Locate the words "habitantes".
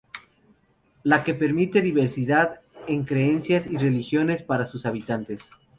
4.87-5.51